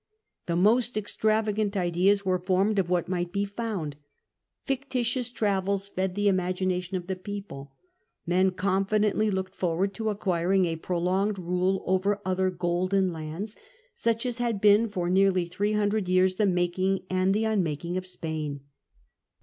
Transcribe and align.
The 0.47 0.55
most 0.55 0.97
extravagant 0.97 1.77
ideas 1.77 2.25
were 2.25 2.39
formed 2.39 2.79
of 2.79 2.89
what 2.89 3.07
might 3.07 3.31
be 3.31 3.45
found; 3.45 3.97
fictitious 4.65 5.29
travels 5.29 5.89
fed 5.89 6.15
the 6.15 6.27
imagination 6.27 6.97
of 6.97 7.05
the 7.05 7.15
people; 7.15 7.73
men 8.25 8.49
confidently 8.49 9.29
looked 9.29 9.53
forward 9.53 9.93
to 9.93 10.09
acquiring 10.09 10.65
a 10.65 10.77
prolonged 10.77 11.37
rule 11.37 11.83
over 11.85 12.19
other 12.25 12.49
golden 12.49 13.13
lands, 13.13 13.55
such 13.93 14.25
as 14.25 14.39
had 14.39 14.59
been 14.59 14.89
for 14.89 15.07
nearly 15.07 15.45
three 15.45 15.73
hundred 15.73 16.09
years 16.09 16.37
the 16.37 16.47
making 16.47 17.01
and 17.07 17.31
the 17.35 17.45
unmaking 17.45 17.95
of 17.95 18.07
Spain. 18.07 18.61